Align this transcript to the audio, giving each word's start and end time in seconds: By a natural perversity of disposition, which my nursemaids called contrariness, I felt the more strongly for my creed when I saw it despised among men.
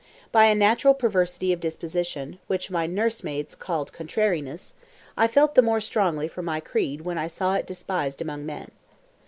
By 0.31 0.45
a 0.45 0.55
natural 0.55 0.95
perversity 0.95 1.53
of 1.53 1.59
disposition, 1.59 2.39
which 2.47 2.71
my 2.71 2.87
nursemaids 2.87 3.53
called 3.53 3.93
contrariness, 3.93 4.73
I 5.15 5.27
felt 5.27 5.53
the 5.53 5.61
more 5.61 5.79
strongly 5.79 6.27
for 6.27 6.41
my 6.41 6.59
creed 6.59 7.01
when 7.01 7.19
I 7.19 7.27
saw 7.27 7.53
it 7.53 7.67
despised 7.67 8.19
among 8.19 8.43
men. 8.43 8.71